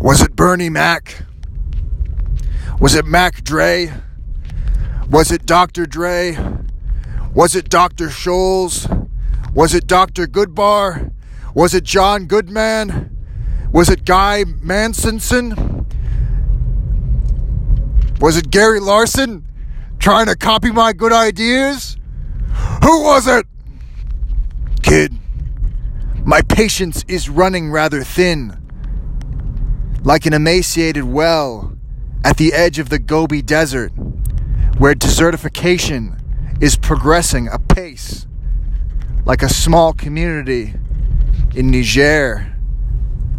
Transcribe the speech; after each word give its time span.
Was 0.00 0.22
it 0.22 0.36
Bernie 0.36 0.70
Mac? 0.70 1.24
Was 2.80 2.94
it 2.94 3.04
Mac 3.04 3.42
Dre? 3.42 3.92
Was 5.10 5.32
it 5.32 5.44
Dr. 5.44 5.86
Dre? 5.86 6.38
Was 7.34 7.56
it 7.56 7.68
Dr. 7.68 8.08
Scholl's? 8.08 8.86
Was 9.52 9.74
it 9.74 9.86
Dr. 9.86 10.26
Goodbar? 10.26 11.12
Was 11.54 11.74
it 11.74 11.82
John 11.82 12.26
Goodman? 12.26 13.16
Was 13.72 13.88
it 13.88 14.04
Guy 14.04 14.44
Mansonson? 14.44 15.84
Was 18.20 18.36
it 18.36 18.50
Gary 18.50 18.80
Larson 18.80 19.46
trying 19.98 20.26
to 20.26 20.36
copy 20.36 20.70
my 20.70 20.92
good 20.92 21.12
ideas? 21.12 21.96
Who 22.84 23.02
was 23.02 23.26
it? 23.26 23.46
Kid, 24.82 25.12
my 26.24 26.42
patience 26.42 27.04
is 27.08 27.28
running 27.28 27.70
rather 27.70 28.04
thin, 28.04 28.56
like 30.02 30.26
an 30.26 30.32
emaciated 30.32 31.04
well 31.04 31.76
at 32.24 32.36
the 32.36 32.52
edge 32.52 32.78
of 32.78 32.88
the 32.88 32.98
Gobi 32.98 33.42
Desert, 33.42 33.92
where 34.78 34.94
desertification 34.94 36.18
is 36.62 36.76
progressing 36.76 37.48
apace, 37.48 38.26
like 39.24 39.42
a 39.42 39.48
small 39.48 39.92
community 39.92 40.74
in 41.54 41.70
Niger, 41.70 42.54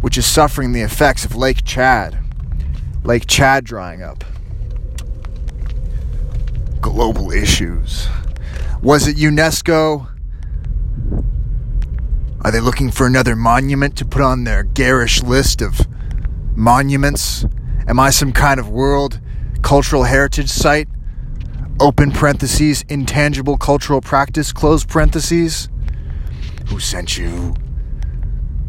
which 0.00 0.16
is 0.16 0.26
suffering 0.26 0.72
the 0.72 0.82
effects 0.82 1.24
of 1.24 1.34
Lake 1.34 1.64
Chad, 1.64 2.18
Lake 3.04 3.26
Chad 3.26 3.64
drying 3.64 4.02
up. 4.02 4.24
Global 6.80 7.30
issues. 7.30 8.08
Was 8.82 9.08
it 9.08 9.16
UNESCO? 9.16 10.08
Are 12.42 12.50
they 12.50 12.60
looking 12.60 12.90
for 12.90 13.06
another 13.06 13.34
monument 13.34 13.96
to 13.96 14.04
put 14.04 14.22
on 14.22 14.44
their 14.44 14.62
garish 14.62 15.22
list 15.22 15.60
of 15.60 15.80
monuments? 16.56 17.44
Am 17.86 18.00
I 18.00 18.10
some 18.10 18.32
kind 18.32 18.58
of 18.58 18.68
world 18.68 19.20
cultural 19.62 20.04
heritage 20.04 20.48
site? 20.48 20.88
Open 21.78 22.10
parentheses, 22.10 22.82
intangible 22.88 23.58
cultural 23.58 24.00
practice, 24.00 24.52
close 24.52 24.84
parentheses. 24.84 25.68
Who 26.68 26.80
sent 26.80 27.18
you? 27.18 27.54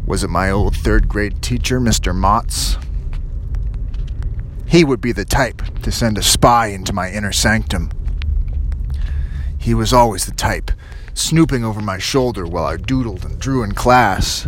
Was 0.06 0.22
it 0.22 0.30
my 0.30 0.50
old 0.50 0.76
third 0.76 1.08
grade 1.08 1.42
teacher, 1.42 1.80
Mr. 1.80 2.14
Motts? 2.14 2.76
He 4.66 4.84
would 4.84 5.00
be 5.00 5.12
the 5.12 5.24
type 5.24 5.62
to 5.82 5.90
send 5.90 6.18
a 6.18 6.22
spy 6.22 6.66
into 6.66 6.92
my 6.92 7.10
inner 7.10 7.32
sanctum. 7.32 7.90
He 9.58 9.72
was 9.72 9.92
always 9.92 10.26
the 10.26 10.32
type, 10.32 10.70
snooping 11.14 11.64
over 11.64 11.80
my 11.80 11.98
shoulder 11.98 12.46
while 12.46 12.64
I 12.64 12.76
doodled 12.76 13.24
and 13.24 13.38
drew 13.38 13.62
in 13.62 13.72
class. 13.72 14.46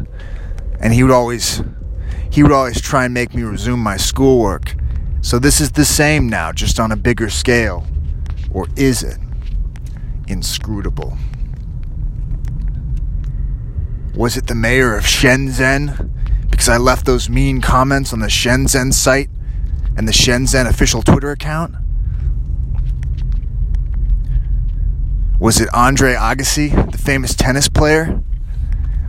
And 0.78 0.92
he 0.92 1.02
would 1.02 1.12
always 1.12 1.62
he 2.30 2.42
would 2.42 2.52
always 2.52 2.80
try 2.80 3.04
and 3.04 3.14
make 3.14 3.34
me 3.34 3.42
resume 3.42 3.80
my 3.80 3.96
schoolwork. 3.96 4.74
So 5.20 5.38
this 5.38 5.60
is 5.60 5.72
the 5.72 5.84
same 5.84 6.28
now, 6.28 6.52
just 6.52 6.78
on 6.80 6.92
a 6.92 6.96
bigger 6.96 7.28
scale. 7.28 7.86
Or 8.52 8.68
is 8.76 9.02
it? 9.02 9.18
Inscrutable. 10.28 11.18
Was 14.14 14.36
it 14.36 14.46
the 14.46 14.54
mayor 14.54 14.96
of 14.96 15.04
Shenzhen? 15.04 16.10
Because 16.50 16.68
I 16.68 16.76
left 16.76 17.06
those 17.06 17.28
mean 17.28 17.60
comments 17.60 18.12
on 18.12 18.20
the 18.20 18.26
Shenzhen 18.26 18.92
site 18.92 19.30
and 19.96 20.06
the 20.06 20.12
Shenzhen 20.12 20.68
official 20.68 21.02
Twitter 21.02 21.30
account? 21.30 21.74
Was 25.38 25.60
it 25.60 25.72
Andre 25.72 26.14
Agassi, 26.14 26.92
the 26.92 26.98
famous 26.98 27.34
tennis 27.34 27.68
player? 27.68 28.22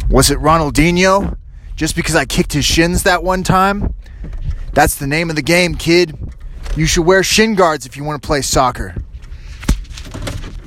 Was 0.10 0.32
it 0.32 0.40
Ronaldinho? 0.40 1.38
Just 1.82 1.96
because 1.96 2.16
I 2.16 2.26
kicked 2.26 2.54
his 2.54 2.64
shins 2.64 3.02
that 3.02 3.24
one 3.24 3.42
time? 3.42 3.96
That's 4.76 5.00
the 5.00 5.08
name 5.08 5.32
of 5.32 5.36
the 5.36 5.42
game, 5.42 5.74
kid. 5.74 6.16
You 6.78 6.86
should 6.86 7.08
wear 7.08 7.24
shin 7.24 7.56
guards 7.56 7.88
if 7.88 7.98
you 7.98 8.04
want 8.04 8.22
to 8.22 8.28
play 8.28 8.44
soccer. 8.44 8.94